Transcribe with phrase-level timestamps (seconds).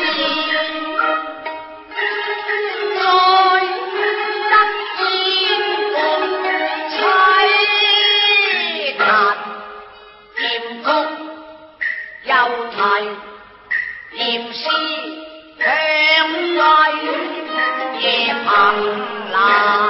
[19.33, 19.86] 郎。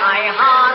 [0.06, 0.65] 来哈！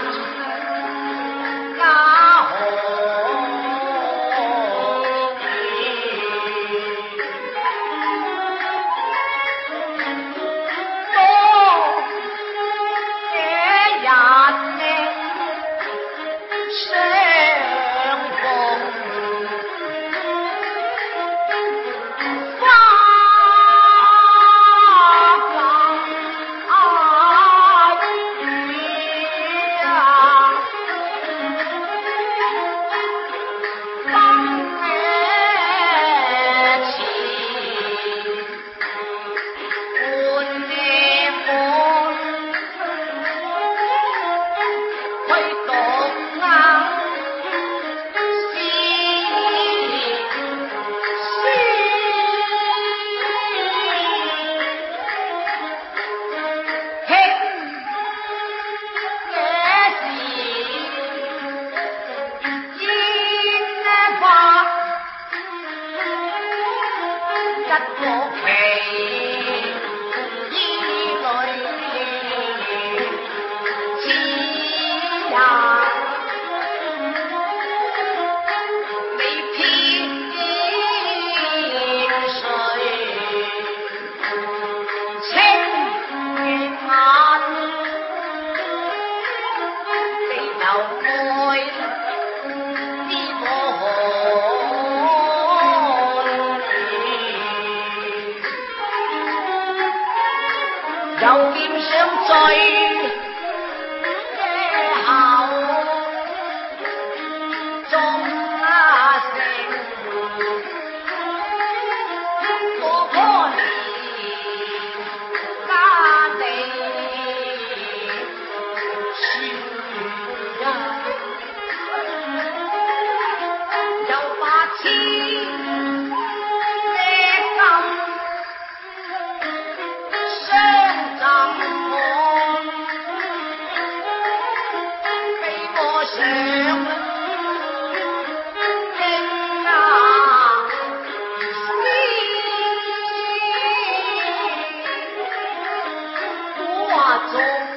[147.30, 147.71] s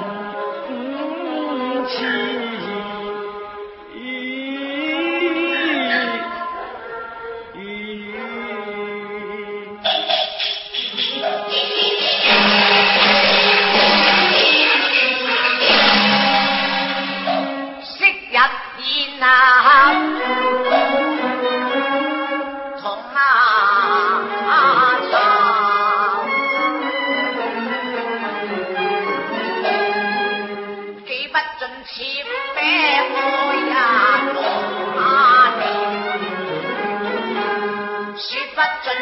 [38.83, 38.95] 镇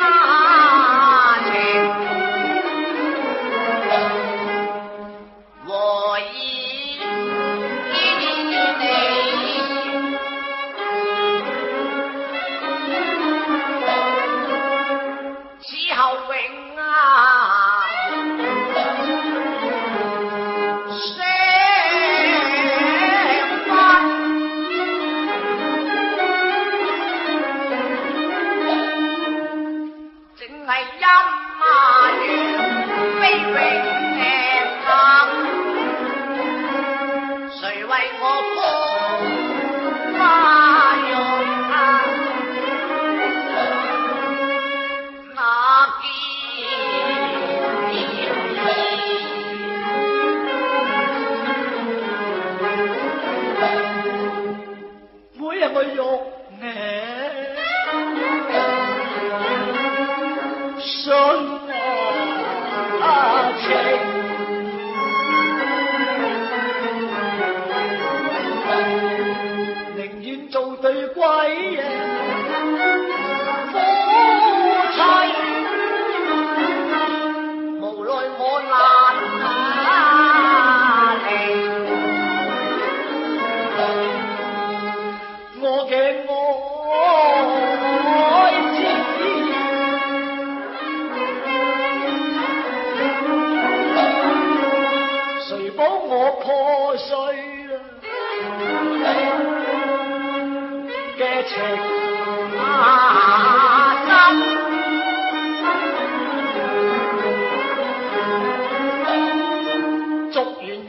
[0.00, 0.61] 啊！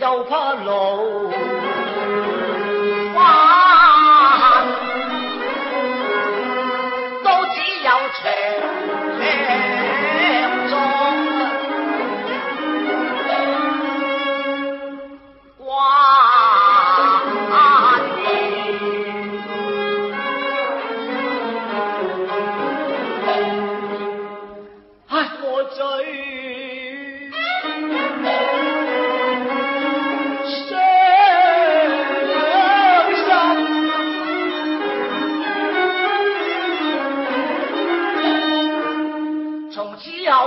[0.04, 1.83] 又怕老。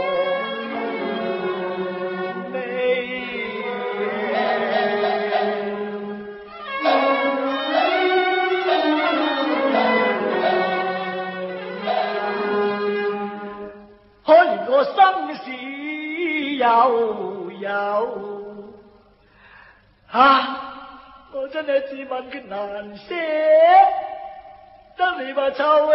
[21.93, 22.57] 是问句难
[22.95, 23.13] 舍，
[24.97, 25.91] 真你把臭气。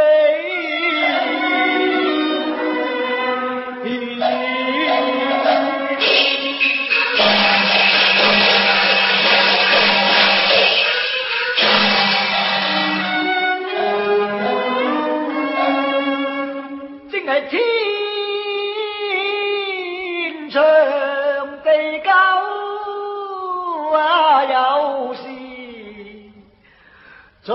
[27.47, 27.55] 怎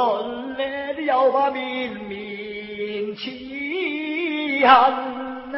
[0.58, 3.30] 奈的有把绵绵痴
[4.66, 5.52] 恨。